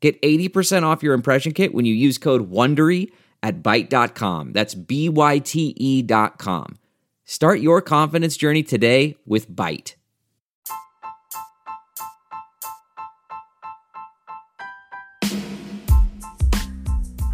[0.00, 3.10] Get 80% off your impression kit when you use code WONDERY
[3.42, 4.52] at Byte.com.
[4.52, 6.78] That's B-Y-T-E dot com.
[7.24, 9.94] Start your confidence journey today with Byte.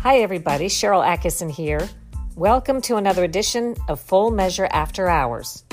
[0.01, 0.67] Hi, everybody.
[0.67, 1.89] Sharyl Attkisson here.
[2.37, 5.65] Welcome to another edition of Full Measure After Hours.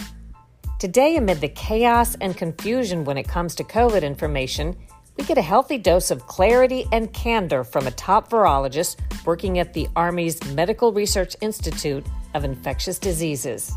[0.80, 4.78] Today, amid the chaos and confusion when it comes to COVID information,
[5.18, 9.74] we get a healthy dose of clarity and candor from a top virologist working at
[9.74, 13.74] the Army's Medical Research Institute of Infectious Diseases.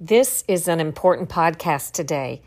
[0.00, 2.42] This is an important podcast today.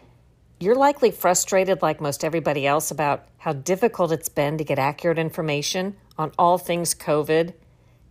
[0.59, 5.17] You're likely frustrated, like most everybody else, about how difficult it's been to get accurate
[5.17, 7.53] information on all things COVID,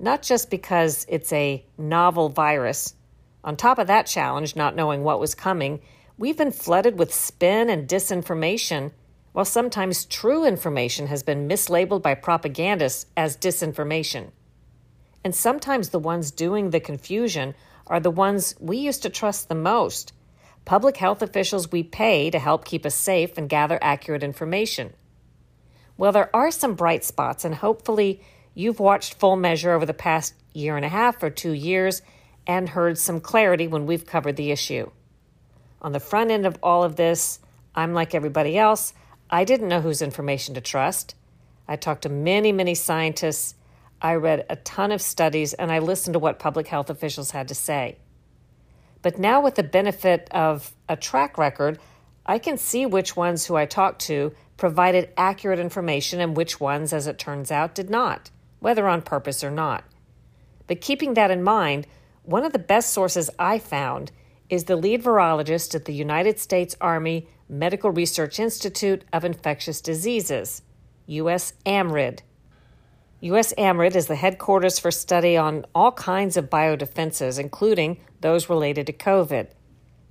[0.00, 2.94] not just because it's a novel virus.
[3.44, 5.80] On top of that challenge, not knowing what was coming,
[6.20, 8.92] we've been flooded with spin and disinformation,
[9.32, 14.30] while sometimes true information has been mislabeled by propagandists as disinformation.
[15.24, 17.54] And sometimes the ones doing the confusion
[17.86, 20.12] are the ones we used to trust the most
[20.66, 24.92] public health officials we pay to help keep us safe and gather accurate information.
[25.96, 28.20] Well, there are some bright spots, and hopefully,
[28.52, 32.02] you've watched Full Measure over the past year and a half or two years
[32.46, 34.90] and heard some clarity when we've covered the issue.
[35.82, 37.38] On the front end of all of this,
[37.74, 38.92] I'm like everybody else.
[39.30, 41.14] I didn't know whose information to trust.
[41.68, 43.54] I talked to many, many scientists
[44.02, 47.48] I read a ton of studies and I listened to what public health officials had
[47.48, 47.98] to say.
[49.02, 51.78] But now, with the benefit of a track record,
[52.26, 56.92] I can see which ones who I talked to provided accurate information and which ones,
[56.92, 59.84] as it turns out, did not, whether on purpose or not.
[60.66, 61.86] But keeping that in mind,
[62.24, 64.12] one of the best sources I found
[64.50, 70.62] is the lead virologist at the United States Army Medical Research Institute of Infectious Diseases,
[71.06, 72.22] US AMRID.
[73.22, 78.92] USAMRIID is the headquarters for study on all kinds of biodefenses, including those related to
[78.92, 79.48] COVID.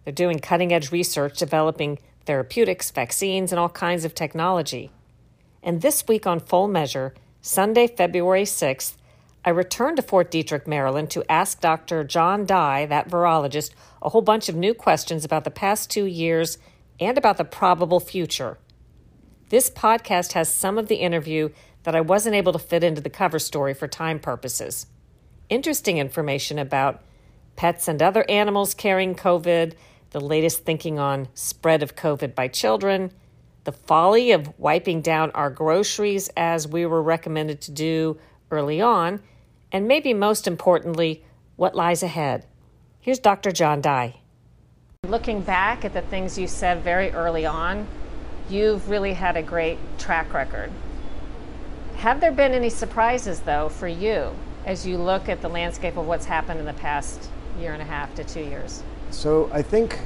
[0.04, 4.92] They're doing cutting edge research developing therapeutics, vaccines, and all kinds of technology.
[5.62, 8.94] And this week on Full Measure, Sunday, February 6th,
[9.46, 12.04] I returned to Fort Detrick, Maryland to ask Dr.
[12.04, 16.58] John Dye, that virologist, a whole bunch of new questions about the past two years
[17.00, 18.58] and about the probable future.
[19.50, 21.50] This podcast has some of the interview
[21.84, 24.86] that I wasn't able to fit into the cover story for time purposes.
[25.50, 27.02] Interesting information about
[27.56, 29.74] pets and other animals carrying COVID,
[30.12, 33.12] the latest thinking on spread of COVID by children,
[33.64, 38.18] the folly of wiping down our groceries as we were recommended to do
[38.52, 39.22] early on,
[39.72, 41.24] and maybe most importantly,
[41.56, 42.46] what lies ahead.
[43.00, 43.52] Here's Dr.
[43.52, 44.16] John Dye.
[45.08, 47.88] Looking back at the things you said very early on,
[48.50, 50.72] you've really had a great track record.
[51.98, 54.32] Have there been any surprises, though, for you
[54.66, 57.30] as you look at the landscape of what's happened in the past
[57.60, 58.84] year and a half to two years?
[59.12, 60.00] So I think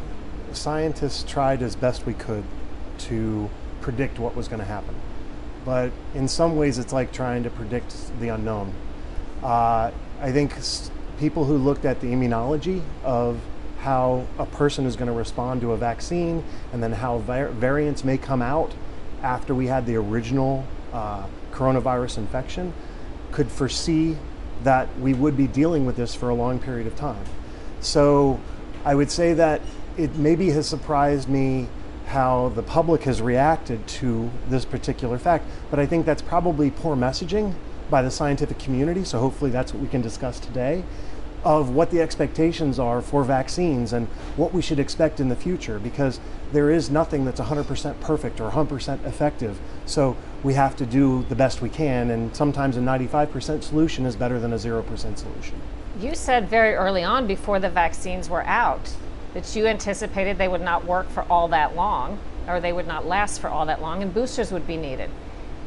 [0.54, 2.44] scientists tried as best we could
[3.00, 3.50] to
[3.82, 4.96] predict what was going to happen.
[5.66, 8.74] But in some ways, it's like trying to predict the unknown.
[9.42, 9.92] Uh,
[10.22, 10.54] I think
[11.20, 13.40] people who looked at the immunology of
[13.80, 18.04] how a person is going to respond to a vaccine and then how var- variants
[18.04, 18.74] may come out
[19.22, 22.74] after we had the original uh, coronavirus infection
[23.32, 24.18] could foresee
[24.64, 27.24] that we would be dealing with this for a long period of time.
[27.82, 28.40] So
[28.86, 29.62] I would say that
[29.98, 31.68] it maybe has surprised me
[32.08, 36.96] how the public has reacted to this particular fact, but I think that's probably poor
[36.96, 37.56] messaging
[37.90, 39.04] by the scientific community.
[39.04, 40.84] So hopefully that's what we can discuss today
[41.44, 44.08] of what the expectations are for vaccines and
[44.38, 46.20] what we should expect in the future because
[46.54, 49.60] there is nothing that's 100% perfect or 100% effective.
[49.86, 54.16] So we have to do the best we can, and sometimes a 95% solution is
[54.16, 55.62] better than a 0% solution.
[56.00, 58.96] You said very early on, before the vaccines were out,
[59.34, 63.06] that you anticipated they would not work for all that long, or they would not
[63.06, 65.10] last for all that long, and boosters would be needed.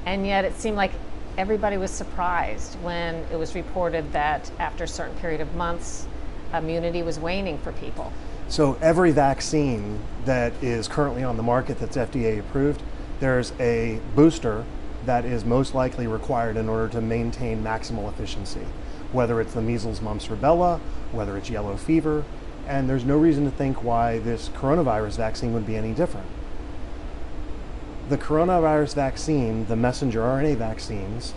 [0.04, 0.92] And yet it seemed like
[1.36, 6.06] everybody was surprised when it was reported that after a certain period of months,
[6.54, 8.12] immunity was waning for people.
[8.48, 12.82] So every vaccine that is currently on the market that's FDA approved
[13.20, 14.64] there's a booster
[15.06, 18.66] that is most likely required in order to maintain maximal efficiency,
[19.12, 20.80] whether it's the measles, mumps, rubella,
[21.12, 22.24] whether it's yellow fever,
[22.66, 26.26] and there's no reason to think why this coronavirus vaccine would be any different.
[28.08, 31.34] The coronavirus vaccine, the messenger RNA vaccines,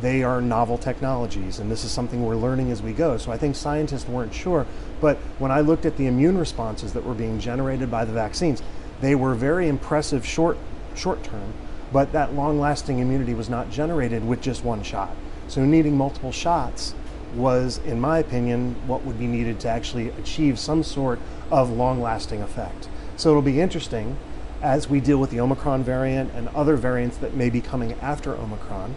[0.00, 3.18] they are novel technologies, and this is something we're learning as we go.
[3.18, 4.66] So I think scientists weren't sure.
[5.00, 8.62] But when I looked at the immune responses that were being generated by the vaccines,
[9.00, 10.58] they were very impressive short
[10.94, 11.54] short term,
[11.92, 15.14] but that long lasting immunity was not generated with just one shot.
[15.48, 16.94] So needing multiple shots
[17.34, 21.18] was, in my opinion, what would be needed to actually achieve some sort
[21.50, 22.88] of long lasting effect.
[23.16, 24.16] So it'll be interesting
[24.62, 28.34] as we deal with the Omicron variant and other variants that may be coming after
[28.34, 28.94] Omicron,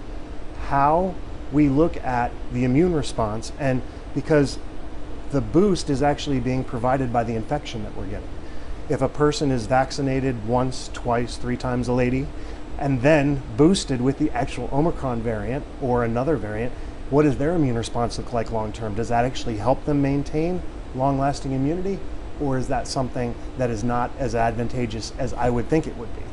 [0.68, 1.16] how
[1.52, 3.82] we look at the immune response and
[4.14, 4.60] because
[5.32, 8.28] the boost is actually being provided by the infection that we're getting.
[8.90, 12.28] If a person is vaccinated once, twice, three times a lady,
[12.78, 16.74] and then boosted with the actual Omicron variant or another variant,
[17.14, 18.96] what does their immune response look like long term?
[18.96, 20.64] Does that actually help them maintain
[20.96, 22.00] long lasting immunity?
[22.42, 26.14] Or is that something that is not as advantageous as I would think it would
[26.16, 26.24] be?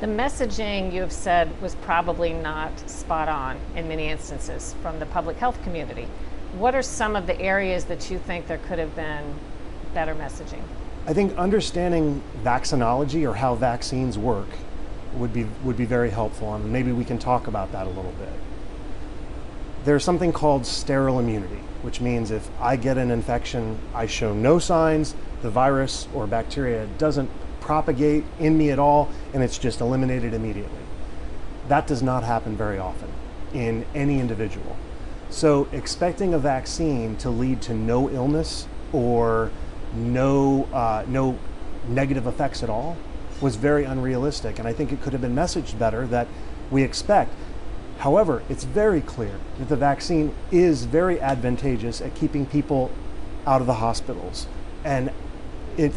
[0.00, 5.06] The messaging you have said was probably not spot on in many instances from the
[5.06, 6.08] public health community.
[6.58, 9.36] What are some of the areas that you think there could have been
[9.94, 10.62] better messaging?
[11.06, 14.48] I think understanding vaccinology or how vaccines work
[15.14, 18.14] would be would be very helpful, and maybe we can talk about that a little
[18.18, 18.45] bit.
[19.86, 24.58] There's something called sterile immunity, which means if I get an infection, I show no
[24.58, 27.30] signs, the virus or bacteria doesn't
[27.60, 30.80] propagate in me at all, and it's just eliminated immediately.
[31.68, 33.08] That does not happen very often
[33.54, 34.74] in any individual.
[35.30, 39.52] So, expecting a vaccine to lead to no illness or
[39.94, 41.38] no, uh, no
[41.86, 42.96] negative effects at all
[43.40, 44.58] was very unrealistic.
[44.58, 46.26] And I think it could have been messaged better that
[46.72, 47.32] we expect.
[47.98, 52.90] However, it's very clear that the vaccine is very advantageous at keeping people
[53.46, 54.46] out of the hospitals.
[54.84, 55.10] And
[55.76, 55.92] it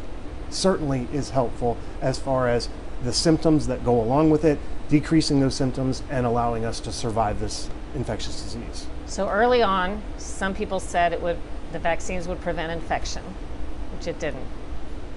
[0.50, 2.70] certainly is helpful as far as
[3.04, 4.60] the symptoms that go along with it,
[4.90, 8.88] decreasing those symptoms, and allowing us to survive this infectious disease.
[9.06, 11.38] So early on, some people said it would
[11.72, 13.24] the vaccines would prevent infection
[14.00, 14.48] which it didn't.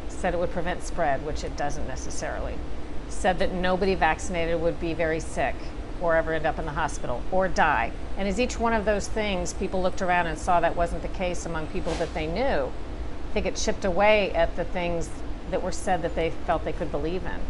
[0.08, 2.55] Said it would prevent spread, which it doesn't necessarily.
[3.08, 5.55] Said that nobody vaccinated would be very sick
[6.02, 7.93] or ever end up in the hospital or die.
[8.19, 11.08] And as each one of those things, people looked around and saw that wasn't the
[11.08, 12.70] case among people that they knew.
[13.31, 15.08] I think it chipped away at the things
[15.50, 17.40] that were said that they felt they could believe in.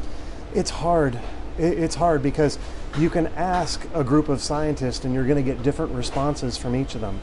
[0.54, 1.18] It's hard.
[1.58, 2.58] It's hard because
[2.98, 6.76] you can ask a group of scientists and you're going to get different responses from
[6.76, 7.20] each of them.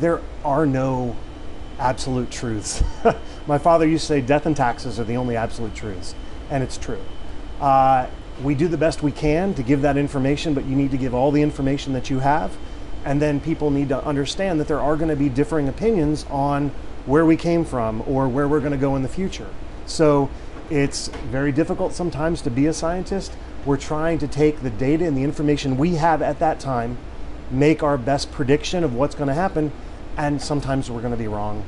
[0.00, 1.16] There are no
[1.78, 2.82] absolute truths.
[3.46, 6.14] My father used to say death and taxes are the only absolute truths,
[6.50, 7.00] and it's true.
[7.60, 8.08] Uh,
[8.42, 11.14] we do the best we can to give that information, but you need to give
[11.14, 12.56] all the information that you have.
[13.04, 16.70] And then people need to understand that there are going to be differing opinions on
[17.06, 19.48] where we came from or where we're going to go in the future.
[19.86, 20.30] So
[20.70, 23.32] it's very difficult sometimes to be a scientist.
[23.64, 26.98] We're trying to take the data and the information we have at that time,
[27.50, 29.72] make our best prediction of what's going to happen,
[30.16, 31.64] and sometimes we're going to be wrong.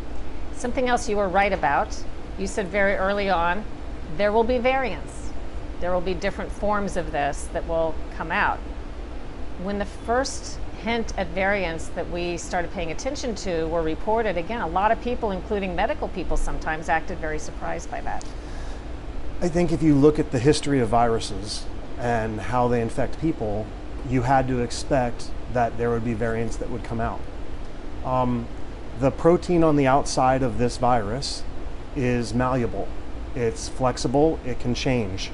[0.54, 1.96] Something else you were right about,
[2.38, 3.64] you said very early on,
[4.18, 5.19] there will be variants.
[5.80, 8.58] There will be different forms of this that will come out.
[9.62, 14.60] When the first hint at variants that we started paying attention to were reported, again,
[14.60, 18.24] a lot of people, including medical people sometimes, acted very surprised by that.
[19.42, 21.64] I think if you look at the history of viruses
[21.98, 23.66] and how they infect people,
[24.08, 27.20] you had to expect that there would be variants that would come out.
[28.04, 28.46] Um,
[29.00, 31.42] the protein on the outside of this virus
[31.96, 32.86] is malleable,
[33.34, 35.30] it's flexible, it can change.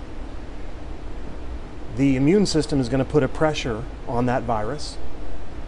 [1.96, 4.96] The immune system is going to put a pressure on that virus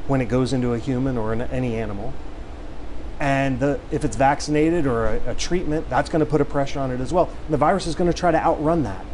[0.07, 2.13] when it goes into a human or in any animal.
[3.19, 6.81] And the, if it's vaccinated or a, a treatment, that's going to put a pressure
[6.81, 7.31] on it as well.
[7.47, 9.05] And the virus is going to try to outrun that.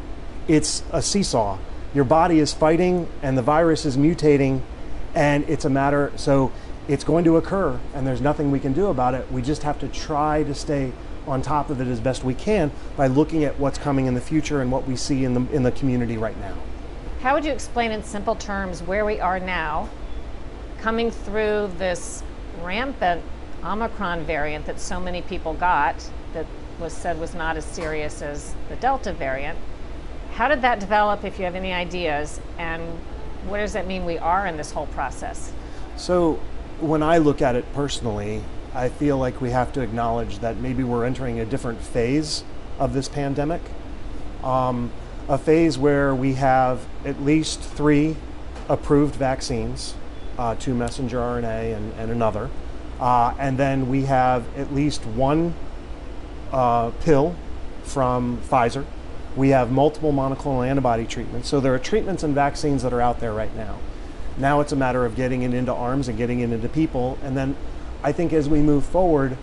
[0.49, 1.59] It's a seesaw.
[1.95, 4.63] Your body is fighting and the virus is mutating,
[5.15, 6.13] and it's a matter.
[6.17, 6.53] So
[6.89, 9.31] it's going to occur and there's nothing we can do about it.
[9.31, 10.93] We just have to try to stay
[11.29, 14.21] on top of it as best we can by looking at what's coming in the
[14.21, 16.57] future and what we see in the, in the community right now.
[17.25, 19.89] How would you explain in simple terms where we are now,
[20.81, 22.23] coming through this
[22.61, 23.23] rampant
[23.65, 25.97] Omicron variant that so many people got,
[26.35, 26.45] that
[26.79, 29.59] was said was not as serious as the Delta variant?
[30.35, 32.83] How did that develop, if you have any ideas, and
[33.47, 35.51] what does that mean we are in this whole process?
[35.97, 36.35] So,
[36.79, 38.43] when I look at it personally,
[38.75, 42.45] I feel like we have to acknowledge that maybe we're entering a different phase
[42.79, 43.63] of this pandemic.
[44.43, 44.93] Um,
[45.29, 48.17] a phase where we have at least three
[48.69, 49.95] approved vaccines,
[50.39, 52.51] uh, two messenger RNA and, and another.
[53.01, 55.55] Uh, and then we have at least one
[56.53, 57.35] uh, pill
[57.83, 58.85] from Pfizer.
[59.37, 61.49] We have multiple monoclonal antibody treatments.
[61.49, 63.79] So there are treatments and vaccines that are out there right now.
[64.37, 67.19] Now it's a matter of getting it into arms and getting it into people.
[67.23, 67.57] And then
[68.03, 69.37] I think as we move forward,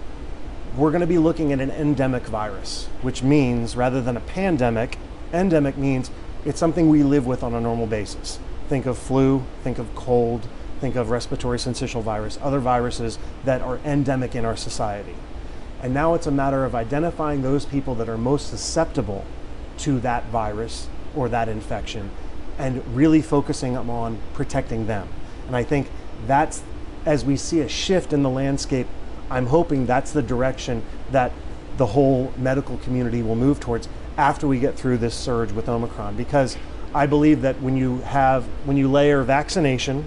[0.78, 4.98] we're going to be looking at an endemic virus, which means rather than a pandemic,
[5.34, 6.12] endemic means
[6.46, 8.40] it's something we live with on a normal basis.
[8.70, 10.48] Think of flu, think of cold,
[10.80, 15.16] think of respiratory syncytial virus, other viruses that are endemic in our society.
[15.82, 19.26] And now it's a matter of identifying those people that are most susceptible
[19.80, 22.12] to that virus or that infection
[22.58, 25.08] and really focusing on protecting them.
[25.48, 25.90] And I think
[26.28, 26.62] that's
[27.06, 28.88] as we see a shift in the landscape,
[29.30, 31.32] I'm hoping that's the direction that
[31.78, 36.16] the whole medical community will move towards after we get through this surge with Omicron
[36.16, 36.58] because
[36.94, 40.06] I believe that when you have when you layer vaccination,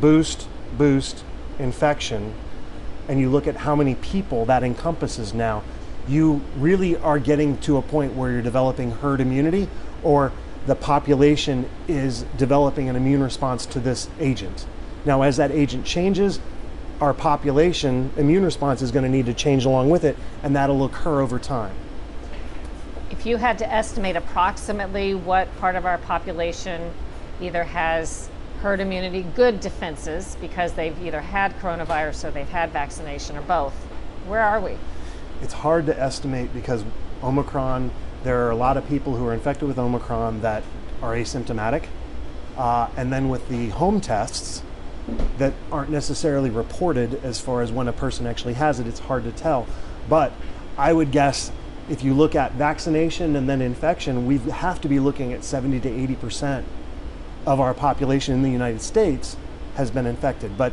[0.00, 1.24] boost, boost,
[1.58, 2.34] infection,
[3.08, 5.62] and you look at how many people that encompasses now,
[6.08, 9.68] you really are getting to a point where you're developing herd immunity
[10.02, 10.32] or
[10.66, 14.66] the population is developing an immune response to this agent.
[15.04, 16.40] Now, as that agent changes,
[17.00, 20.84] our population immune response is going to need to change along with it, and that'll
[20.84, 21.74] occur over time.
[23.22, 26.92] If you had to estimate approximately what part of our population
[27.40, 28.28] either has
[28.62, 33.74] herd immunity, good defenses, because they've either had coronavirus or they've had vaccination or both,
[34.26, 34.76] where are we?
[35.40, 36.84] It's hard to estimate because
[37.22, 37.92] Omicron,
[38.24, 40.64] there are a lot of people who are infected with Omicron that
[41.00, 41.84] are asymptomatic.
[42.56, 44.64] Uh, and then with the home tests,
[45.38, 48.88] that aren't necessarily reported as far as when a person actually has it.
[48.88, 49.68] It's hard to tell.
[50.08, 50.32] But
[50.76, 51.52] I would guess
[51.92, 55.80] if you look at vaccination and then infection, we have to be looking at 70
[55.80, 56.66] to 80 percent
[57.44, 59.36] of our population in the United States
[59.74, 60.56] has been infected.
[60.56, 60.72] But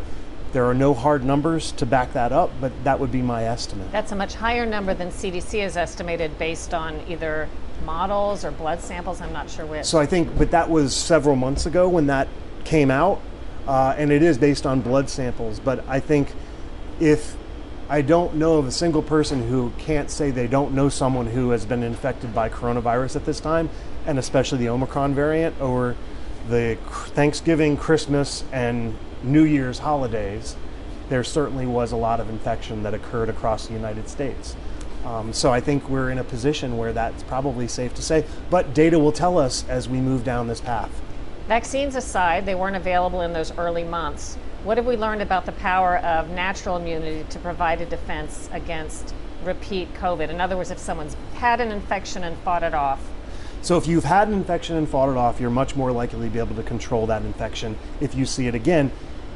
[0.53, 3.91] there are no hard numbers to back that up, but that would be my estimate.
[3.91, 7.49] That's a much higher number than CDC has estimated based on either
[7.85, 9.19] models or blood samples.
[9.19, 9.85] I'm not sure which.
[9.85, 12.29] So I think, but that was several months ago when that
[12.63, 13.19] came out
[13.67, 15.59] uh, and it is based on blood samples.
[15.59, 16.31] But I think
[17.01, 17.35] if
[17.91, 21.49] I don't know of a single person who can't say they don't know someone who
[21.49, 23.67] has been infected by coronavirus at this time,
[24.05, 25.95] and especially the Omicron variant over
[26.47, 26.77] the
[27.15, 30.55] Thanksgiving, Christmas, and New Year's holidays,
[31.09, 34.55] there certainly was a lot of infection that occurred across the United States.
[35.03, 38.75] Um, so I think we're in a position where that's probably safe to say, but
[38.75, 40.91] data will tell us as we move down this path.
[41.47, 44.37] Vaccines aside, they weren't available in those early months.
[44.65, 49.13] What have we learned about the power of natural immunity to provide a defense against
[49.45, 50.29] repeat COVID?
[50.29, 52.99] In other words, if someone's had an infection and fought it off.
[53.61, 56.33] So, if you've had an infection and fought it off, you're much more likely to
[56.33, 58.91] be able to control that infection if you see it again,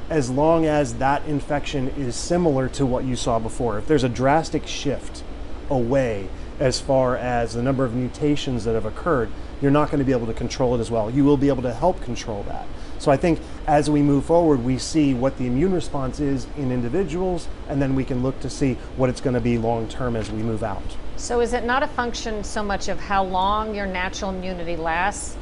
[0.09, 3.77] as long as that infection is similar to what you saw before.
[3.77, 5.23] If there's a drastic shift
[5.69, 6.27] away
[6.59, 9.29] as far as the number of mutations that have occurred,
[9.61, 11.09] you're not going to be able to control it as well.
[11.09, 12.67] You will be able to help control that.
[13.03, 16.71] So I think as we move forward, we see what the immune response is in
[16.71, 20.15] individuals, and then we can look to see what it's going to be long term
[20.15, 20.95] as we move out.
[21.17, 25.35] So is it not a function so much of how long your natural immunity lasts,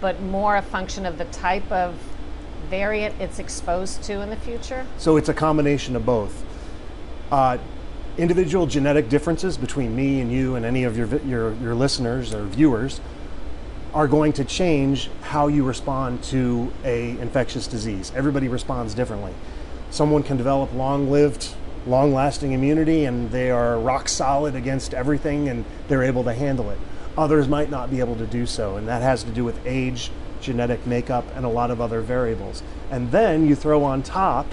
[0.00, 1.96] but more a function of the type of
[2.70, 4.86] variant it's exposed to in the future?
[4.98, 6.44] So it's a combination of both.
[7.32, 7.58] Uh,
[8.18, 12.44] individual genetic differences between me and you and any of your, your, your listeners or
[12.44, 13.00] viewers
[13.94, 18.12] are going to change how you respond to a infectious disease.
[18.14, 19.32] Everybody responds differently.
[19.90, 21.54] Someone can develop long-lived,
[21.86, 26.78] long-lasting immunity and they are rock solid against everything and they're able to handle it.
[27.16, 30.12] Others might not be able to do so, and that has to do with age,
[30.40, 32.62] genetic makeup, and a lot of other variables.
[32.92, 34.46] And then you throw on top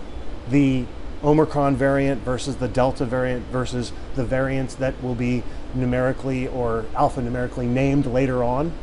[0.50, 0.86] the
[1.24, 5.44] Omicron variant versus the Delta variant versus the variants that will be
[5.76, 8.74] numerically or alphanumerically named later on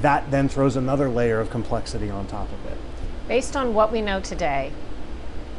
[0.00, 2.78] that then throws another layer of complexity on top of it.
[3.28, 4.72] Based on what we know today,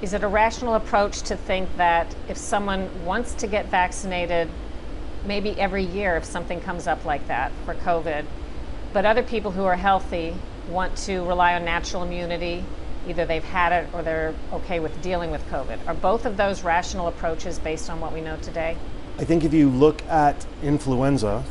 [0.02, 4.50] is it a rational approach to think that if someone wants to get vaccinated,
[5.26, 8.26] maybe every year if something comes up like that for COVID,
[8.92, 10.36] but other people who are healthy
[10.70, 12.64] want to rely on natural immunity,
[13.08, 15.88] either they've had it or they're okay with dealing with COVID?
[15.88, 18.78] Are both of those rational approaches based on what we know today?
[19.18, 21.44] I think if you look at influenza,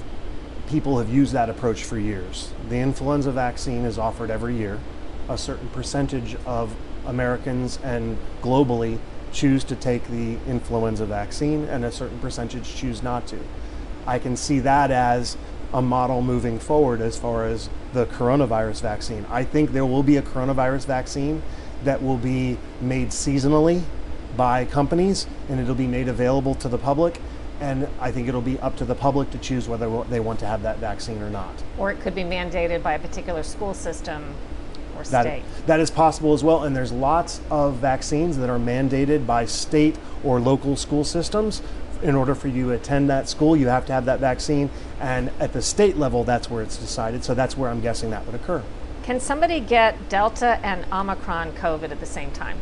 [0.73, 2.51] people have used that approach for years.
[2.71, 4.81] The influenza vaccine is offered every year.
[5.29, 6.75] A certain percentage of
[7.05, 8.99] Americans and globally
[9.33, 13.39] choose to take the influenza vaccine, and a certain percentage choose not to.
[14.07, 15.37] I can see that as
[15.75, 19.27] a model moving forward as far as the coronavirus vaccine.
[19.29, 21.43] I think there will be a coronavirus vaccine
[21.85, 23.83] that will be made seasonally
[24.39, 27.21] by companies and it'll be made available to the public.
[27.63, 30.47] And I think it'll be up to the public to choose whether they want to
[30.47, 31.63] have that vaccine or not.
[31.79, 34.35] Or it could be mandated by a particular school system
[34.97, 35.45] or That, state.
[35.67, 36.65] that is possible as well.
[36.65, 41.63] And there's lots of vaccines that are mandated by state or local school systems.
[42.03, 44.69] In order for you to attend that school, you have to have that vaccine.
[44.99, 47.23] And at the state level, that's where it's decided.
[47.23, 48.65] So that's where I'm guessing that would occur.
[49.05, 52.59] Can somebody get Delta and Omicron COVID at the same time?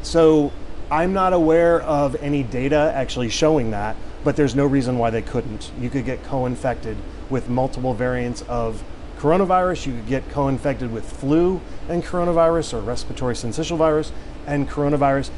[0.00, 0.50] So
[0.90, 5.22] I'm not aware of any data actually showing that, but there's no reason why they
[5.22, 5.70] couldn't.
[5.80, 6.96] You could get co infected
[7.28, 8.82] with multiple variants of
[9.18, 14.12] coronavirus, you could get co infected with flu and coronavirus or respiratory syncytial virus
[14.46, 15.30] and coronavirus.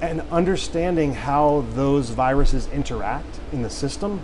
[0.00, 4.20] And understanding how those viruses interact in the system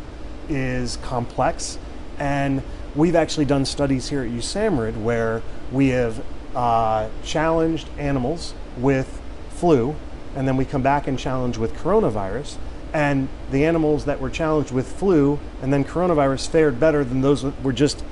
[0.48, 1.78] is complex.
[2.18, 2.62] And
[2.94, 5.42] we've actually done studies here at USAMRIID where
[5.72, 9.96] we have uh, challenged animals with flu,
[10.36, 12.56] and then we come back and challenge with coronavirus.
[12.94, 17.42] And the animals that were challenged with flu and then coronavirus fared better than those
[17.42, 18.04] that were just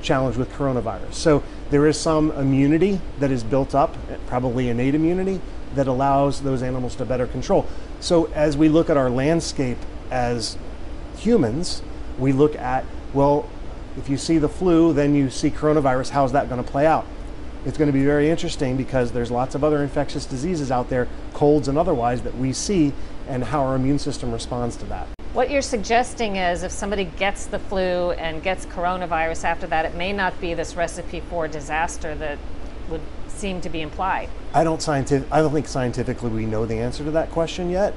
[0.00, 1.12] challenged with coronavirus.
[1.14, 3.96] So there is some immunity that is built up,
[4.28, 5.40] probably innate immunity,
[5.74, 7.66] that allows those animals to better control.
[8.00, 9.78] So as we look at our landscape
[10.10, 10.56] as
[11.16, 11.82] humans,
[12.16, 13.48] we look at, well,
[13.96, 17.04] if you see the flu, then you see coronavirus, how's that going to play out?
[17.66, 21.08] It's going to be very interesting because there's lots of other infectious diseases out there,
[21.34, 22.92] colds and otherwise, that we see
[23.28, 25.06] and how our immune system responds to that.
[25.34, 29.94] What you're suggesting is if somebody gets the flu and gets coronavirus after that, it
[29.94, 32.38] may not be this recipe for disaster that
[32.88, 34.28] would seem to be implied.
[34.54, 37.94] I don't scientific, I don't think scientifically we know the answer to that question yet.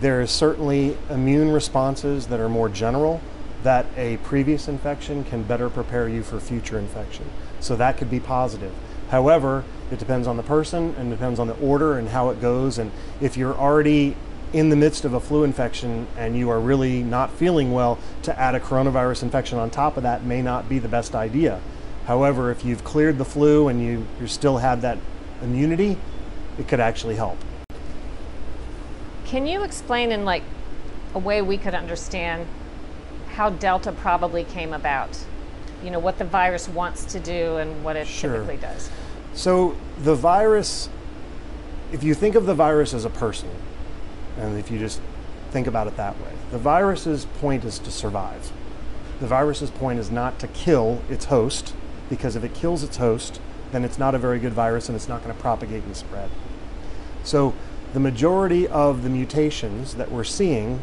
[0.00, 3.20] There is certainly immune responses that are more general
[3.62, 7.24] that a previous infection can better prepare you for future infection.
[7.58, 8.72] So that could be positive.
[9.10, 12.78] However, it depends on the person and depends on the order and how it goes.
[12.78, 14.16] And if you're already
[14.52, 18.38] in the midst of a flu infection and you are really not feeling well, to
[18.38, 21.60] add a coronavirus infection on top of that may not be the best idea.
[22.06, 24.98] However, if you've cleared the flu and you, you still have that
[25.42, 25.98] immunity,
[26.58, 27.36] it could actually help.
[29.24, 30.44] Can you explain in like
[31.14, 32.46] a way we could understand
[33.30, 35.18] how Delta probably came about?
[35.82, 38.32] You know, what the virus wants to do and what it Sure.
[38.32, 38.88] typically does.
[39.34, 40.88] So the virus,
[41.92, 43.50] if you think of the virus as a person,
[44.38, 45.00] and if you just
[45.50, 48.52] think about it that way, the virus's point is to survive.
[49.20, 51.74] The virus's point is not to kill its host,
[52.08, 53.40] because if it kills its host,
[53.72, 56.30] then it's not a very good virus and it's not going to propagate and spread.
[57.24, 57.54] So
[57.92, 60.80] the majority of the mutations that we're seeing,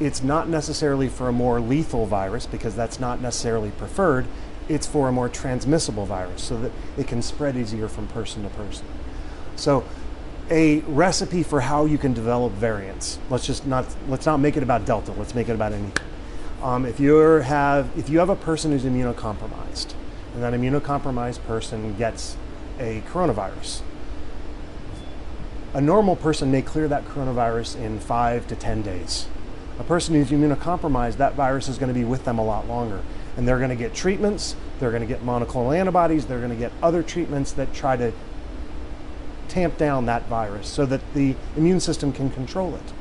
[0.00, 4.26] it's not necessarily for a more lethal virus because that's not necessarily preferred.
[4.68, 8.48] It's for a more transmissible virus so that it can spread easier from person to
[8.50, 8.86] person.
[9.54, 9.84] So
[10.50, 13.18] a recipe for how you can develop variants.
[13.30, 15.12] Let's just not let's not make it about delta.
[15.12, 16.06] Let's make it about anything.
[16.62, 19.94] Um, if you have if you have a person who's immunocompromised,
[20.34, 22.36] and that immunocompromised person gets
[22.78, 23.82] a coronavirus,
[25.74, 29.26] a normal person may clear that coronavirus in five to 10 days.
[29.78, 33.02] A person who's immunocompromised, that virus is going to be with them a lot longer.
[33.36, 36.56] And they're going to get treatments, they're going to get monoclonal antibodies, they're going to
[36.56, 38.12] get other treatments that try to
[39.56, 42.92] tamp down that virus so that the immune system can control it.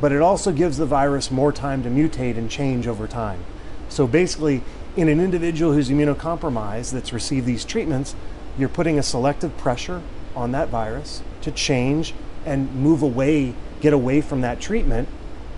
[0.00, 3.40] But it also gives the virus more time to mutate and change over time.
[3.88, 4.62] So basically,
[4.96, 8.14] in an individual who's immunocompromised that's received these treatments,
[8.56, 10.00] you're putting a selective pressure
[10.36, 15.08] on that virus to change and move away, get away from that treatment,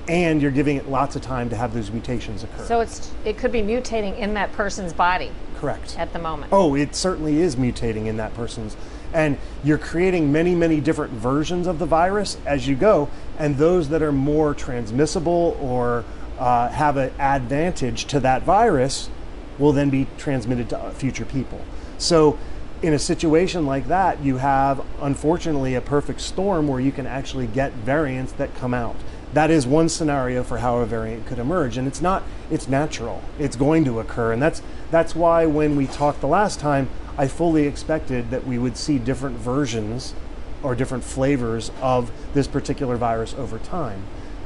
[0.09, 2.65] and you're giving it lots of time to have those mutations occur.
[2.65, 5.99] So it's it could be mutating in that person's body Correct.
[5.99, 6.55] at the moment.
[6.55, 8.75] Oh, it certainly is mutating in that person's.
[9.13, 13.09] And you're creating many, many different versions of the virus as you go.
[13.39, 16.05] And those that are more transmissible or
[16.39, 19.11] uh, have an advantage to that virus
[19.59, 21.61] will then be transmitted to uh, future people.
[21.99, 22.39] So,
[22.81, 27.49] in a situation like that, you have unfortunately a perfect storm where you can actually
[27.49, 28.95] get variants that come out.
[29.33, 33.23] That is one scenario for how a variant could emerge, and it's not it's natural.
[33.39, 37.27] It's going to occur, and that's that's why when we talked the last time, I
[37.27, 40.15] fully expected that we would see different versions
[40.63, 44.05] or different flavors of this particular virus over time.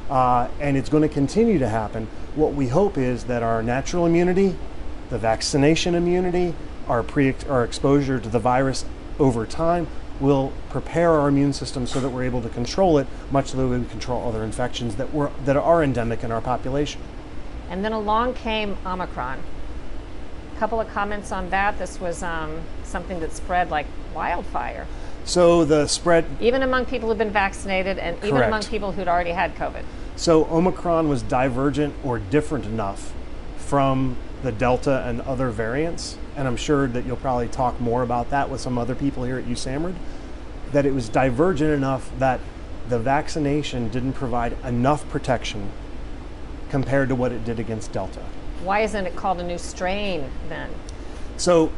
[0.09, 2.07] Uh, and it's going to continue to happen.
[2.35, 4.55] What we hope is that our natural immunity,
[5.11, 6.55] the vaccination immunity,
[6.87, 8.85] our, pre- our exposure to the virus
[9.19, 9.87] over time
[10.19, 13.77] will prepare our immune system so that we're able to control it much the way
[13.77, 16.99] we control other infections that, were, that are endemic in our population.
[17.69, 19.39] And then along came Omicron.
[20.55, 21.77] A couple of comments on that.
[21.79, 24.85] This was um, something that spread like wildfire,
[25.25, 29.31] So the spread, even among people who've been vaccinated and even among people who'd already
[29.31, 29.83] had COVID.
[30.15, 33.13] so Omicron was divergent or different enough
[33.57, 38.29] from the Delta and other variants, and I'm sure that you'll probably talk more about
[38.29, 39.95] that with some other people here at USAMRIID,
[40.73, 42.39] that it was divergent enough that
[42.89, 45.71] the vaccination didn't provide enough protection
[46.69, 48.21] compared to what it did against Delta.
[48.63, 50.69] Why isn't it called a new strain then?
[51.35, 51.71] So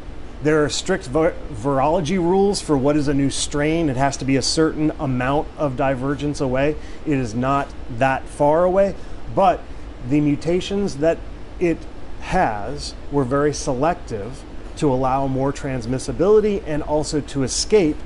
[0.44, 3.90] there are strict vi- virology rules for what is a new strain.
[3.90, 6.76] It has to be a certain amount of divergence away.
[7.06, 7.68] It is not
[7.98, 8.94] that far away,
[9.34, 9.62] but
[10.08, 11.18] the mutations that
[11.60, 11.80] it
[12.22, 14.44] has were very selective
[14.78, 17.98] to allow more transmissibility and also to escape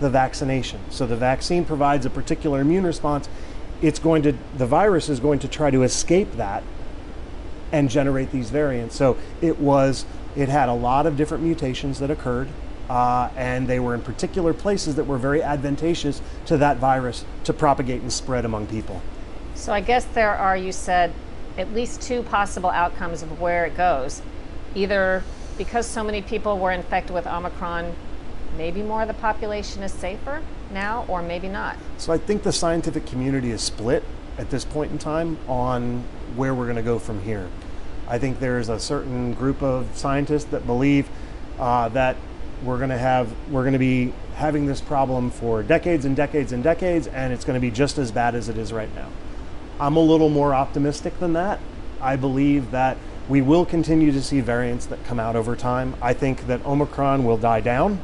[0.00, 0.80] the vaccination.
[0.90, 3.28] So the vaccine provides a particular immune response.
[3.82, 6.64] It's going to the virus is going to try to escape that
[7.74, 8.94] and generate these variants.
[8.94, 10.06] So it was,
[10.36, 12.48] it had a lot of different mutations that occurred,
[12.88, 17.52] uh, and they were in particular places that were very advantageous to that virus to
[17.52, 19.02] propagate and spread among people.
[19.56, 21.12] So I guess there are, you said,
[21.58, 24.22] at least two possible outcomes of where it goes.
[24.76, 25.24] Either
[25.58, 27.92] because so many people were infected with Omicron,
[28.56, 31.76] maybe more of the population is safer now, or maybe not.
[31.98, 34.04] So I think the scientific community is split
[34.38, 36.04] at this point in time on
[36.36, 37.48] where we're going to go from here.
[38.08, 41.08] I think there's a certain group of scientists that believe
[41.58, 42.16] uh, that
[42.62, 46.52] we're going to have we're going to be having this problem for decades and decades
[46.52, 49.08] and decades, and it's going to be just as bad as it is right now.
[49.78, 51.60] I'm a little more optimistic than that.
[52.00, 52.96] I believe that
[53.28, 55.94] we will continue to see variants that come out over time.
[56.02, 58.00] I think that Omicron will die down,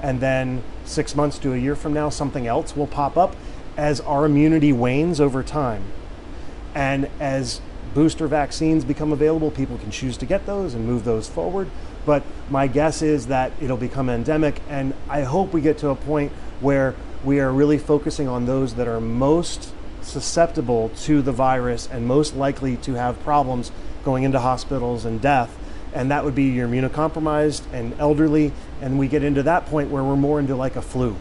[0.00, 3.36] and then six months to a year from now, something else will pop up
[3.76, 5.84] as our immunity wanes over time.
[6.74, 7.60] And as
[7.96, 11.70] booster vaccines become available, people can choose to get those and move those forward.
[12.04, 15.94] But my guess is that it'll become endemic, and I hope we get to a
[15.94, 16.30] point
[16.60, 22.06] where we are really focusing on those that are most susceptible to the virus and
[22.06, 23.72] most likely to have problems
[24.04, 25.56] going into hospitals and death.
[25.94, 28.52] And that would be your immunocompromised and elderly.
[28.82, 31.16] And we get into that point where we're more into like a flu.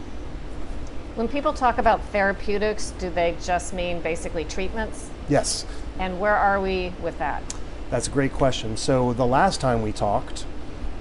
[1.16, 5.10] When people talk about therapeutics, do they just mean basically treatments?
[5.30, 5.66] Yes,
[5.98, 7.42] And where are we with that?
[7.90, 8.76] that's a great question.
[8.76, 10.46] So the last time we talked,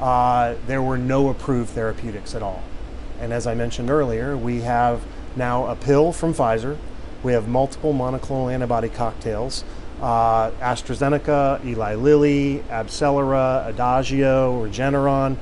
[0.01, 2.63] uh, there were no approved therapeutics at all.
[3.21, 5.01] And as I mentioned earlier, we have
[5.35, 6.77] now a pill from Pfizer.
[7.25, 9.65] We have multiple monoclonal antibody cocktails.
[10.01, 15.37] Uh, AstraZeneca, Eli Lilly, Abcellera, Adagio, Regeneron,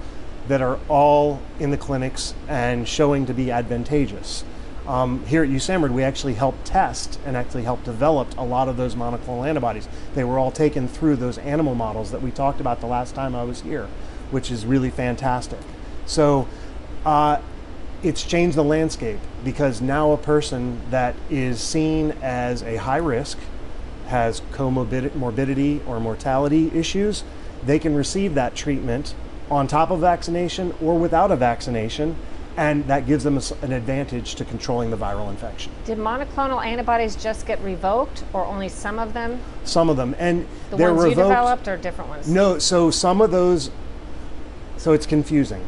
[0.49, 4.45] that are all in the clinics and showing to be advantageous.
[4.87, 8.77] Um, here at USAMRIID, we actually helped test and actually helped develop a lot of
[8.77, 9.89] those monoclonal antibodies.
[10.15, 13.35] They were all taken through those animal models that we talked about the last time
[13.35, 13.89] I was here,
[14.33, 15.61] which is really fantastic.
[16.05, 16.49] So
[17.07, 17.41] uh,
[18.03, 23.39] it's changed the landscape because now a person that is seen as a high risk,
[24.09, 27.23] has comorbidity morbidity or mortality issues,
[27.65, 29.15] they can receive that treatment
[29.51, 32.17] on top of vaccination or without a vaccination,
[32.57, 35.73] and that gives them an advantage to controlling the viral infection.
[35.85, 39.41] Did monoclonal antibodies just get revoked, or only some of them?
[39.65, 42.29] Some of them, and The they're ones you developed, or different ones?
[42.29, 43.71] No, so some of those,
[44.77, 45.65] so it's confusing.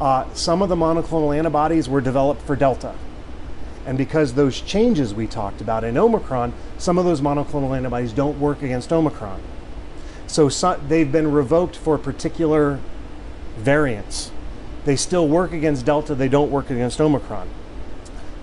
[0.00, 2.94] Uh, some of the monoclonal antibodies were developed for Delta.
[3.86, 8.40] And because those changes we talked about in Omicron, some of those monoclonal antibodies don't
[8.40, 9.40] work against Omicron.
[10.26, 12.80] So, so they've been revoked for particular
[13.56, 14.32] variants.
[14.84, 17.48] They still work against Delta, they don't work against Omicron.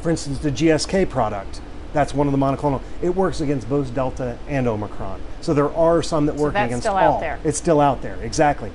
[0.01, 1.61] For instance, the GSK product,
[1.93, 2.81] that's one of the monoclonal.
[3.01, 5.21] It works against both Delta and Omicron.
[5.41, 7.19] So there are some that work that's against still out all.
[7.19, 7.39] there.
[7.43, 8.71] It's still out there, exactly.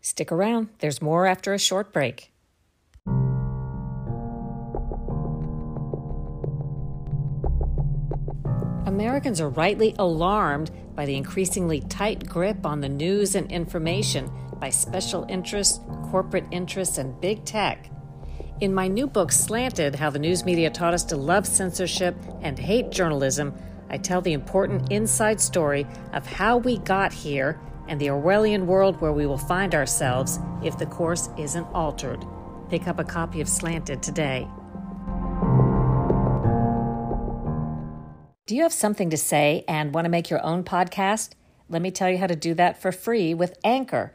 [0.00, 0.68] Stick around.
[0.80, 2.32] There's more after a short break.
[8.86, 14.70] Americans are rightly alarmed by the increasingly tight grip on the news and information by
[14.70, 17.90] special interests, corporate interests, and big tech.
[18.60, 22.58] In my new book, Slanted How the News Media Taught Us to Love Censorship and
[22.58, 23.54] Hate Journalism,
[23.90, 29.00] I tell the important inside story of how we got here and the Orwellian world
[29.00, 32.24] where we will find ourselves if the course isn't altered.
[32.68, 34.48] Pick up a copy of Slanted today.
[38.46, 41.30] Do you have something to say and want to make your own podcast?
[41.68, 44.14] Let me tell you how to do that for free with Anchor.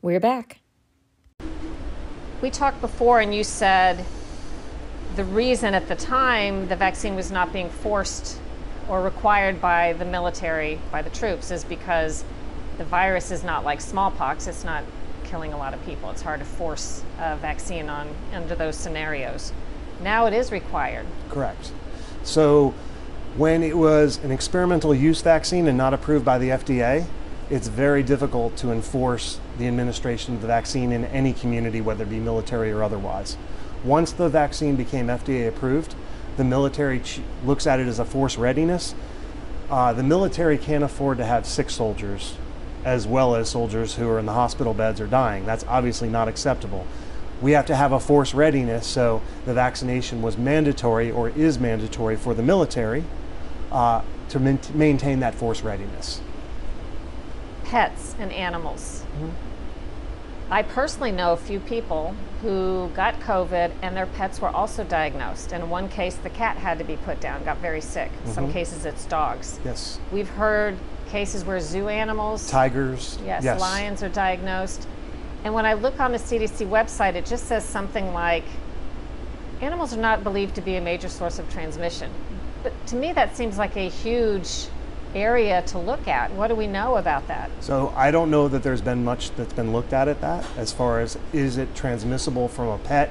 [0.00, 0.60] We're back.
[2.40, 4.04] We talked before, and you said
[5.16, 8.38] the reason at the time the vaccine was not being forced
[8.88, 12.24] or required by the military, by the troops, is because
[12.76, 14.46] the virus is not like smallpox.
[14.46, 14.84] It's not
[15.24, 16.10] killing a lot of people.
[16.10, 19.52] It's hard to force a vaccine on under those scenarios.
[20.00, 21.06] Now it is required.
[21.28, 21.72] Correct.
[22.22, 22.72] So
[23.36, 27.06] when it was an experimental use vaccine and not approved by the FDA,
[27.50, 32.10] it's very difficult to enforce the administration of the vaccine in any community, whether it
[32.10, 33.36] be military or otherwise.
[33.84, 35.94] Once the vaccine became FDA approved,
[36.36, 37.00] the military
[37.44, 38.94] looks at it as a force readiness.
[39.70, 42.36] Uh, the military can't afford to have sick soldiers
[42.84, 45.44] as well as soldiers who are in the hospital beds or dying.
[45.44, 46.86] That's obviously not acceptable.
[47.40, 52.16] We have to have a force readiness, so the vaccination was mandatory or is mandatory
[52.16, 53.04] for the military
[53.70, 56.20] uh, to main- maintain that force readiness.
[57.68, 59.04] Pets and animals.
[59.14, 59.30] Mm-hmm.
[60.50, 65.52] I personally know a few people who got COVID and their pets were also diagnosed.
[65.52, 68.10] In one case, the cat had to be put down, got very sick.
[68.24, 68.54] In some mm-hmm.
[68.54, 69.60] cases, it's dogs.
[69.64, 70.00] Yes.
[70.10, 70.78] We've heard
[71.10, 73.18] cases where zoo animals, Tigers.
[73.24, 74.86] yes, lions are diagnosed.
[75.44, 78.44] And when I look on the CDC website, it just says something like
[79.60, 82.10] animals are not believed to be a major source of transmission.
[82.62, 84.66] But to me, that seems like a huge
[85.14, 86.32] area to look at.
[86.32, 87.50] What do we know about that?
[87.60, 90.72] So I don't know that there's been much that's been looked at at that as
[90.72, 93.10] far as is it transmissible from a pet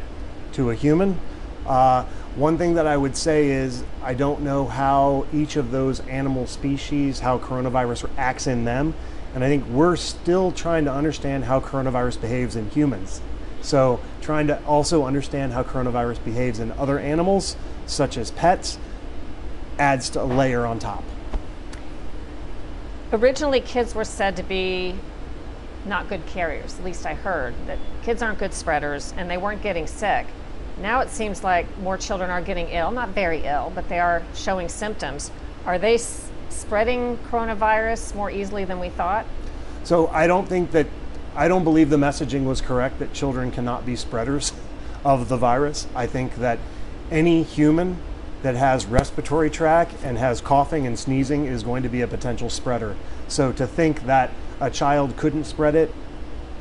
[0.54, 1.20] to a human.
[1.66, 2.06] Uh,
[2.36, 6.48] one thing that I would say is I don't know how each of those animal
[6.48, 8.94] species, how coronavirus acts in them.
[9.34, 13.22] And I think we're still trying to understand how coronavirus behaves in humans.
[13.62, 18.78] So trying to also understand how coronavirus behaves in other animals, such as pets,
[19.78, 21.04] adds to a layer on top.
[23.14, 24.96] Originally, kids were said to be
[25.86, 26.78] not good carriers.
[26.78, 30.28] At least I heard that kids aren't good spreaders and they weren't getting sick.
[30.82, 34.24] Now it seems like more children are getting ill, not very ill, but they are
[34.36, 35.32] showing symptoms.
[35.66, 39.26] Are they s- spreading coronavirus more easily than we thought?
[39.84, 40.88] So I don't think that
[41.36, 44.52] I don't believe the messaging was correct that children cannot be spreaders
[45.06, 45.88] of the virus.
[45.96, 46.60] I think that
[47.10, 47.98] any human
[48.44, 52.50] that has respiratory tract and has coughing and sneezing is going to be a potential
[52.50, 52.96] spreader.
[53.28, 55.94] So to think that a child couldn't spread it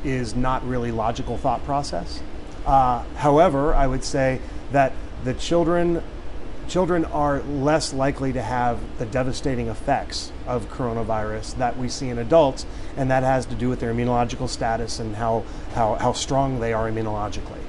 [0.03, 2.21] is not really logical thought process.
[2.65, 6.03] Uh, however, I would say that the children
[6.67, 12.17] children are less likely to have the devastating effects of coronavirus that we see in
[12.17, 12.65] adults,
[12.97, 16.73] and that has to do with their immunological status and how, how, how strong they
[16.73, 17.61] are immunologically.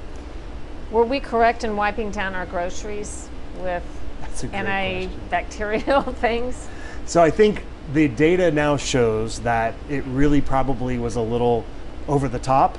[0.91, 3.29] Were we correct in wiping down our groceries
[3.61, 3.85] with
[4.21, 5.11] That's a great question.
[5.31, 6.69] antibacterial things?
[7.07, 11.65] So I think the data now shows that it really probably was a little
[12.07, 12.77] over the top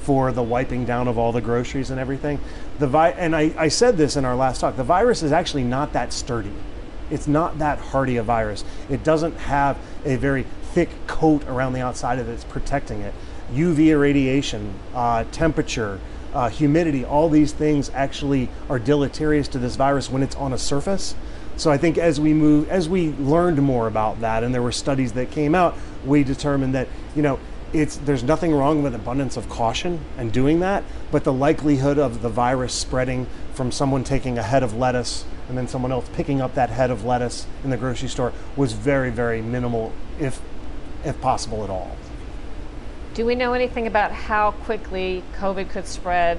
[0.00, 2.38] for the wiping down of all the groceries and everything.
[2.78, 4.76] The vi- and I, I said this in our last talk.
[4.76, 6.52] The virus is actually not that sturdy.
[7.10, 8.64] It's not that hardy a virus.
[8.88, 13.12] It doesn't have a very thick coat around the outside of it that's protecting it.
[13.52, 16.00] UV irradiation, uh, temperature,
[16.32, 20.58] uh, humidity, all these things actually are deleterious to this virus when it's on a
[20.58, 21.14] surface.
[21.56, 24.72] So I think as we move, as we learned more about that, and there were
[24.72, 27.38] studies that came out, we determined that you know
[27.72, 32.22] it's there's nothing wrong with abundance of caution and doing that, but the likelihood of
[32.22, 36.40] the virus spreading from someone taking a head of lettuce and then someone else picking
[36.40, 40.40] up that head of lettuce in the grocery store was very very minimal, if
[41.04, 41.96] if possible at all.
[43.12, 46.38] Do we know anything about how quickly COVID could spread?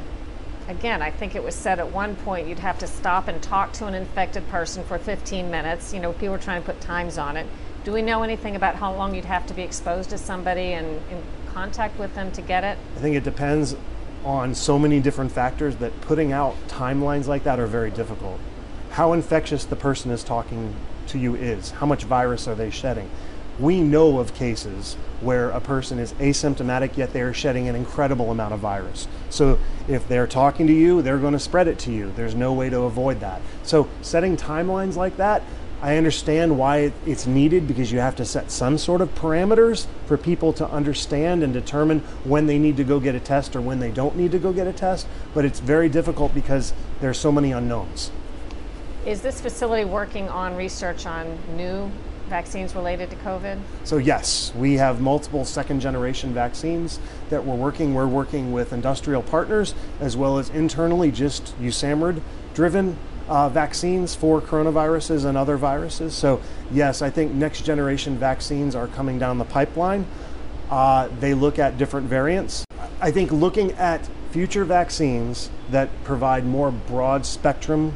[0.70, 3.74] Again, I think it was said at one point you'd have to stop and talk
[3.74, 5.94] to an infected person for 15 minutes.
[5.94, 7.46] You know, people were trying to put times on it.
[7.84, 11.02] Do we know anything about how long you'd have to be exposed to somebody and
[11.12, 12.78] in contact with them to get it?
[12.96, 13.76] I think it depends
[14.24, 18.40] on so many different factors that putting out timelines like that are very difficult.
[18.92, 20.74] How infectious the person is talking
[21.08, 23.10] to you is, how much virus are they shedding?
[23.62, 28.32] We know of cases where a person is asymptomatic yet they are shedding an incredible
[28.32, 29.08] amount of virus.
[29.30, 32.12] So if they're talking to you, they're going to spread it to you.
[32.15, 33.39] There's no way to avoid that.
[33.62, 35.43] So setting timelines like that,
[35.80, 40.17] I understand why it's needed because you have to set some sort of parameters for
[40.17, 43.80] people to understand and determine when they need to go get a test or when
[43.80, 45.08] they don't need to go get a test.
[45.34, 48.12] But it's very difficult because there's so many unknowns.
[49.06, 51.91] Is this facility working on research on new
[52.32, 53.60] vaccines related to COVID?
[53.84, 56.98] So, yes, we have multiple second generation vaccines
[57.30, 57.94] that we're working.
[57.94, 62.22] We're working with industrial partners as well as internally just USAMRIID
[62.54, 66.13] driven uh, vaccines for coronaviruses and other viruses.
[66.15, 66.41] So,
[66.72, 70.06] yes, I think next generation vaccines are coming down the pipeline.
[70.70, 72.65] Uh, they look at different variants.
[73.02, 77.94] I think looking at future vaccines that provide more broad spectrum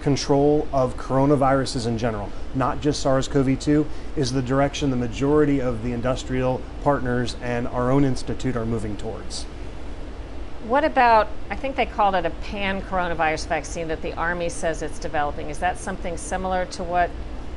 [0.00, 3.86] control of coronaviruses in general, not just SARS CoV 2,
[4.16, 8.96] is the direction the majority of the industrial partners and our own institute are moving
[8.96, 9.44] towards.
[10.66, 14.80] What about, I think they called it a pan coronavirus vaccine that the Army says
[14.80, 15.50] it's developing.
[15.50, 17.10] Is that something similar to what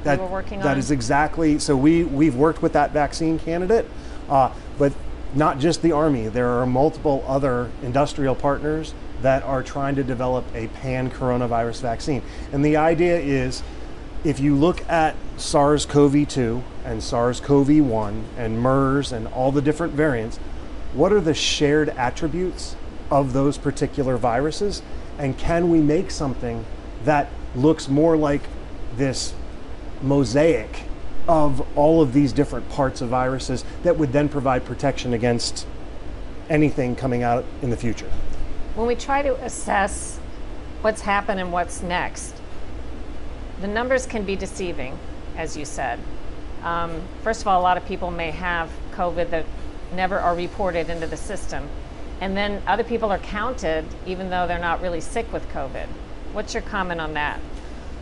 [0.04, 0.72] that, you were working that on?
[0.74, 3.86] That is exactly, so we, we've worked with that vaccine candidate,
[4.30, 4.92] uh, but
[5.34, 6.28] not just the Army.
[6.28, 12.22] There are multiple other industrial partners that are trying to develop a pan coronavirus vaccine.
[12.52, 13.64] And the idea is
[14.24, 19.52] if you look at SARS CoV 2 and SARS CoV 1 and MERS and all
[19.52, 20.38] the different variants,
[20.94, 22.76] what are the shared attributes
[23.12, 24.82] of those particular viruses?
[25.18, 26.66] And can we make something
[27.04, 28.42] that looks more like
[28.96, 29.34] this
[30.02, 30.84] mosaic
[31.28, 35.68] of all of these different parts of viruses that would then provide protection against
[36.50, 38.10] anything coming out in the future?
[38.78, 40.20] when we try to assess
[40.82, 42.36] what's happened and what's next,
[43.62, 44.98] the numbers can be deceiving,
[45.36, 46.00] as you said.
[46.64, 49.46] Um, first of all, a lot of people may have COVID that
[49.94, 51.68] never are reported into the system.
[52.20, 55.88] And then other people are counted even though they're not really sick with COVID.
[56.34, 57.40] What's your comment on that?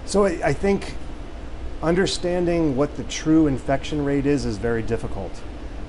[0.05, 0.95] So I think
[1.81, 5.41] understanding what the true infection rate is is very difficult.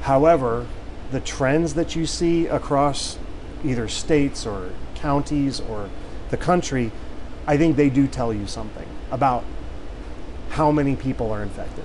[0.03, 0.67] However,
[1.13, 3.19] the trends that you see across
[3.65, 5.89] either states or counties or
[6.31, 6.91] the country,
[7.47, 9.45] I think they do tell you something about
[10.51, 11.85] how many people are infected.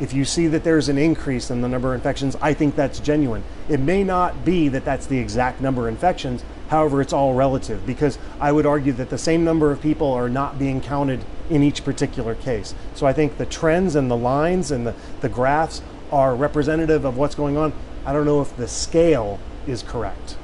[0.00, 2.98] If you see that there's an increase in the number of infections, I think that's
[2.98, 3.44] genuine.
[3.68, 7.84] It may not be that that's the exact number of infections, however, it's all relative
[7.86, 11.62] because I would argue that the same number of people are not being counted in
[11.62, 12.74] each particular case.
[12.94, 17.16] So I think the trends and the lines and the, the graphs are representative of
[17.16, 17.72] what's going on.
[18.04, 20.36] I don't know if the scale is correct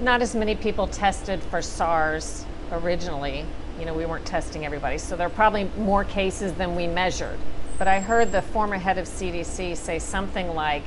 [0.00, 3.44] not as many people tested for SARS originally.
[3.78, 7.38] You know, we weren't testing everybody, so there are probably more cases than we measured.
[7.78, 10.84] But I heard the former head of CDC say something like,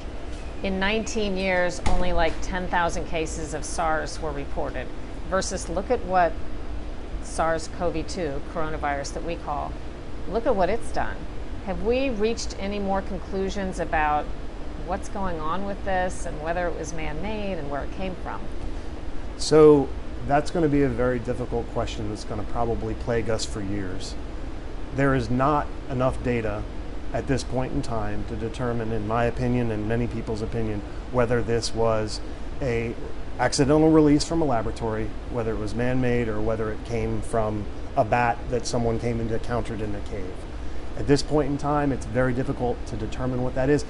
[0.63, 4.87] in 19 years, only like 10,000 cases of SARS were reported,
[5.29, 6.31] versus look at what
[7.23, 9.73] SARS CoV 2, coronavirus that we call,
[10.29, 11.17] look at what it's done.
[11.65, 14.25] Have we reached any more conclusions about
[14.85, 18.15] what's going on with this and whether it was man made and where it came
[18.23, 18.39] from?
[19.37, 19.89] So
[20.27, 23.61] that's going to be a very difficult question that's going to probably plague us for
[23.61, 24.15] years.
[24.95, 26.63] There is not enough data
[27.13, 31.41] at this point in time to determine, in my opinion and many people's opinion, whether
[31.41, 32.19] this was
[32.61, 32.93] a
[33.39, 38.03] accidental release from a laboratory, whether it was man-made or whether it came from a
[38.03, 40.33] bat that someone came and encountered in a cave.
[40.97, 43.85] At this point in time, it's very difficult to determine what that is.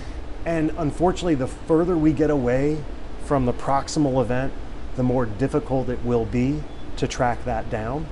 [0.45, 2.83] And unfortunately, the further we get away
[3.25, 4.53] from the proximal event
[4.97, 6.61] the more difficult it will be
[6.97, 8.05] to track that down.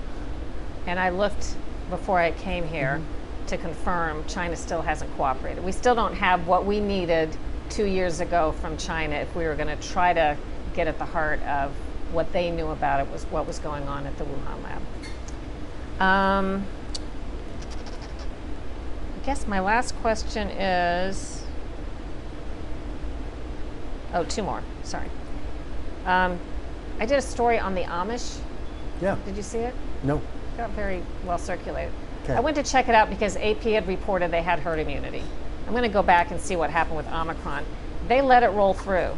[0.87, 1.55] And I looked
[1.89, 3.45] before I came here mm-hmm.
[3.47, 5.63] to confirm China still hasn't cooperated.
[5.63, 7.35] We still don't have what we needed
[7.69, 10.37] two years ago from China if we were going to try to
[10.75, 11.71] get at the heart of
[12.11, 14.81] what they knew about it was what was going on at the Wuhan lab.
[15.99, 16.65] Um,
[19.21, 21.43] I guess my last question is.
[24.13, 24.61] Oh, two more.
[24.83, 25.09] Sorry.
[26.05, 26.39] Um,
[26.99, 28.39] I did a story on the Amish.
[29.01, 29.17] Yeah.
[29.25, 29.73] Did you see it?
[30.03, 30.17] No.
[30.17, 31.91] It got very well circulated.
[32.23, 32.33] Okay.
[32.33, 35.23] I went to check it out because AP had reported they had herd immunity.
[35.67, 37.65] I'm going to go back and see what happened with Omicron.
[38.07, 39.11] They let it roll through.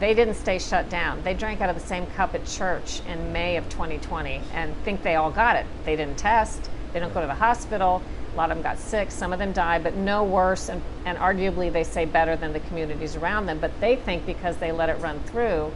[0.00, 1.22] They didn't stay shut down.
[1.22, 5.02] They drank out of the same cup at church in May of 2020 and think
[5.02, 5.66] they all got it.
[5.84, 6.68] They didn't test.
[6.92, 8.02] They don't go to the hospital.
[8.32, 9.10] A lot of them got sick.
[9.12, 12.58] Some of them died, but no worse, and, and arguably they say better than the
[12.60, 13.58] communities around them.
[13.60, 15.72] But they think because they let it run through,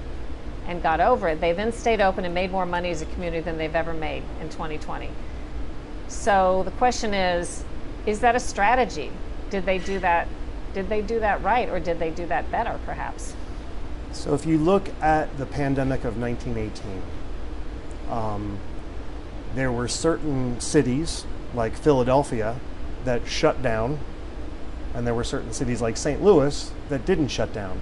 [0.69, 1.41] and got over it.
[1.41, 4.23] They then stayed open and made more money as a community than they've ever made
[4.41, 5.11] in 2020.
[6.09, 7.64] So the question is,
[8.07, 9.11] is that a strategy?
[9.51, 10.29] Did they do that?
[10.75, 13.35] Did they do that right, or did they do that better, perhaps?
[14.12, 17.03] So if you look at the pandemic of 1918,
[18.11, 18.59] um,
[19.55, 22.57] there were certain cities like Philadelphia
[23.05, 23.99] that shut down,
[24.95, 26.23] and there were certain cities like St.
[26.23, 27.81] Louis that didn't shut down.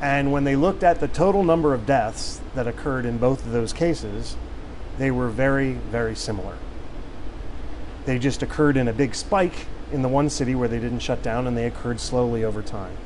[0.00, 3.52] And when they looked at the total number of deaths that occurred in both of
[3.52, 4.36] those cases,
[4.98, 6.56] they were very, very similar.
[8.06, 11.22] They just occurred in a big spike in the one city where they didn't shut
[11.22, 12.96] down and they occurred slowly over time.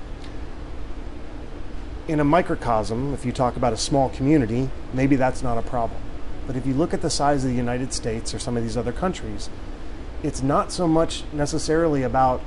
[2.06, 6.00] In a microcosm, if you talk about a small community, maybe that's not a problem.
[6.46, 8.76] But if you look at the size of the United States or some of these
[8.76, 9.48] other countries,
[10.22, 12.42] it's not so much necessarily about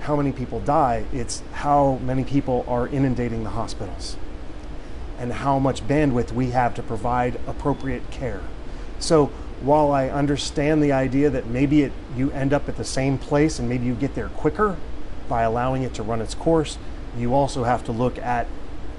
[0.00, 4.16] how many people die, it's how many people are inundating the hospitals
[5.18, 8.40] and how much bandwidth we have to provide appropriate care.
[9.00, 9.26] So
[9.60, 13.58] while I understand the idea that maybe it, you end up at the same place
[13.58, 14.76] and maybe you get there quicker
[15.28, 16.78] by allowing it to run its course,
[17.16, 18.46] you also have to look at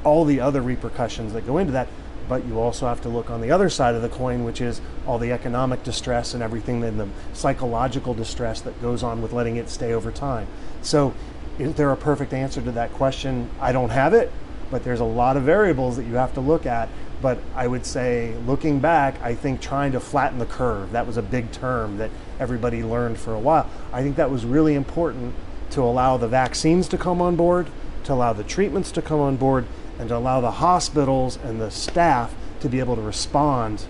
[0.04, 1.88] all the other repercussions that go into that.
[2.28, 4.82] But you also have to look on the other side of the coin, which is
[5.08, 9.56] all the economic distress and everything, and the psychological distress that goes on with letting
[9.56, 10.46] it stay over time.
[10.82, 11.14] So,
[11.58, 13.50] is there a perfect answer to that question?
[13.60, 14.32] I don't have it,
[14.72, 16.90] but there's a lot of variables that you have to look at.
[17.22, 21.18] But I would say, looking back, I think trying to flatten the curve, that was
[21.18, 23.70] a big term that everybody learned for a while.
[23.92, 25.36] I think that was really important
[25.72, 27.68] to allow the vaccines to come on board,
[28.06, 29.66] to allow the treatments to come on board,
[30.00, 33.86] and to allow the hospitals and the staff to be able to respond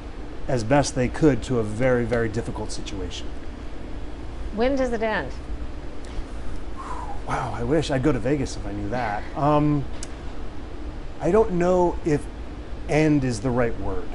[0.48, 3.28] as best they could to a very, very difficult situation.
[4.56, 5.32] When does it end?
[7.30, 9.24] Wow, I wish I'd go to Vegas if I knew that.
[9.38, 9.86] Um,
[11.22, 12.26] I don't know if
[12.90, 14.08] end is the right word.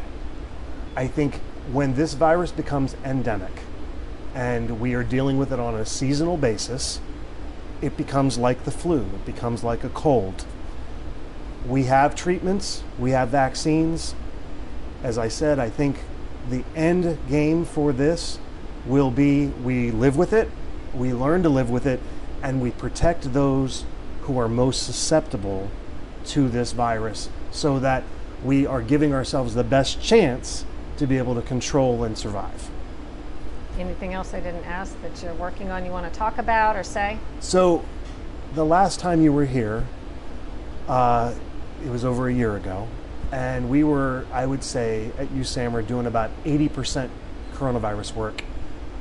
[0.96, 1.36] I think
[1.70, 3.52] when this virus becomes endemic
[4.34, 7.00] and we are dealing with it on a seasonal basis,
[7.80, 10.44] it becomes like the flu, it becomes like a cold
[11.66, 14.14] we have treatments, we have vaccines.
[15.02, 15.98] As I said, I think
[16.50, 18.38] the end game for this
[18.86, 20.50] will be we live with it,
[20.92, 22.00] we learn to live with it,
[22.44, 23.84] and we protect those
[24.22, 25.70] who are most susceptible
[26.26, 28.04] to this virus so that
[28.44, 30.66] we are giving ourselves the best chance
[30.98, 32.68] to be able to control and survive.
[33.78, 36.84] Anything else I didn't ask that you're working on you want to talk about or
[36.84, 37.18] say?
[37.40, 37.82] So,
[38.54, 39.86] the last time you were here,
[40.86, 41.34] uh,
[41.84, 42.86] it was over a year ago,
[43.32, 47.08] and we were, I would say, at USAMRIID doing about 80%
[47.54, 48.44] coronavirus work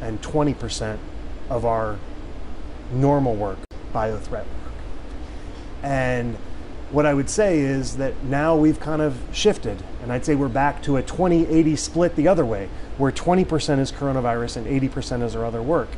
[0.01, 0.97] and 20%
[1.49, 1.99] of our
[2.91, 3.59] normal work,
[3.93, 4.47] biothreat work.
[5.81, 6.35] And
[6.91, 10.47] what I would say is that now we've kind of shifted, and I'd say we're
[10.47, 15.23] back to a 20 80 split the other way, where 20% is coronavirus and 80%
[15.23, 15.89] is our other work.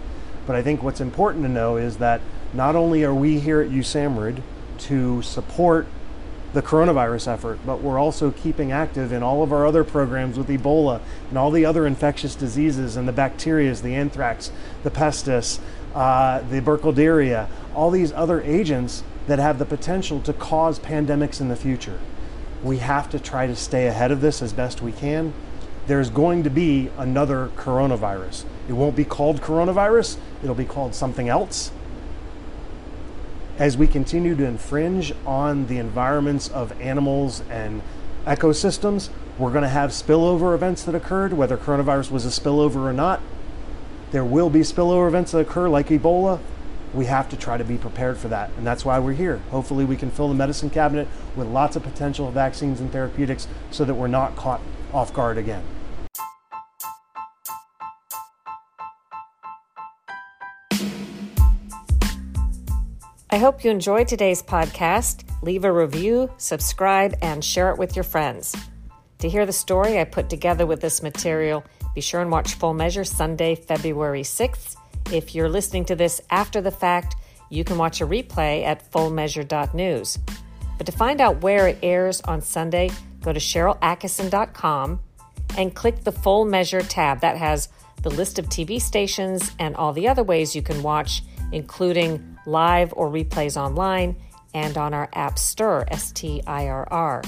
[0.47, 2.21] But I think what's important to know is that
[2.53, 4.41] not only are we here at USAMRIID
[4.79, 5.88] to support
[6.53, 10.47] the coronavirus effort, but we're also keeping active in all of our other programs with
[10.47, 14.51] Ebola and all the other infectious diseases and the bacteria, the anthrax,
[14.83, 15.59] the pestis,
[15.95, 21.47] uh, the burkholderia, all these other agents that have the potential to cause pandemics in
[21.47, 21.99] the future.
[22.63, 25.33] We have to try to stay ahead of this as best we can.
[25.87, 28.45] There's going to be another coronavirus.
[28.67, 31.71] It won't be called coronavirus, it'll be called something else
[33.57, 37.81] as we continue to infringe on the environments of animals and
[38.25, 42.93] ecosystems, we're going to have spillover events that occurred, whether coronavirus was a spillover or
[42.93, 43.21] not.
[44.16, 46.39] There will be spillover events that occur, like Ebola.
[46.93, 49.41] We have to try to be prepared for that, and that's why we're here.
[49.51, 53.84] Hopefully, we can fill the medicine cabinet with lots of potential vaccines and therapeutics so
[53.84, 54.61] that we're not caught
[54.93, 55.66] off guard again.
[63.30, 65.26] I hope you enjoyed today's podcast.
[65.41, 68.55] Leave a review, subscribe, and share it with your friends.
[69.20, 72.73] To hear the story I put together with this material, be sure and watch Full
[72.73, 74.75] Measure Sunday, February 6th.
[75.11, 77.15] If you're listening to this after the fact,
[77.49, 80.19] you can watch a replay at fullmeasure.news.
[80.77, 82.91] But to find out where it airs on Sunday,
[83.21, 84.99] go to SharylAttkisson.com
[85.57, 87.21] and click the Full Measure tab.
[87.21, 87.69] That has
[88.01, 91.23] the list of TV stations and all the other ways you can watch,
[91.53, 94.17] including live or replays online,
[94.53, 97.21] and on our app Stirr, S T I R R.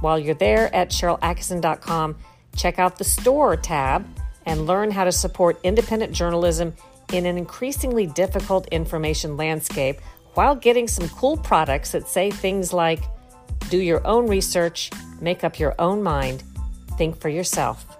[0.00, 2.16] While you're there at SharylAttkisson.com,
[2.58, 4.06] check out the Store tab
[4.44, 6.74] and learn how to support independent journalism
[7.12, 10.00] in an increasingly difficult information landscape
[10.34, 13.02] while getting some cool products that say things like
[13.70, 14.90] do your own research,
[15.20, 16.42] make up your own mind,
[16.96, 17.97] think for yourself.